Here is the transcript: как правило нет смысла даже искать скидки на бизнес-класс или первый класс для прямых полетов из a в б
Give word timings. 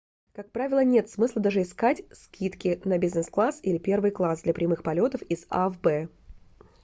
как 0.33 0.51
правило 0.51 0.83
нет 0.83 1.11
смысла 1.11 1.43
даже 1.43 1.61
искать 1.61 2.01
скидки 2.11 2.81
на 2.85 2.97
бизнес-класс 2.97 3.59
или 3.61 3.77
первый 3.77 4.09
класс 4.09 4.41
для 4.41 4.51
прямых 4.51 4.81
полетов 4.81 5.21
из 5.21 5.45
a 5.51 5.69
в 5.69 5.79
б 5.79 6.09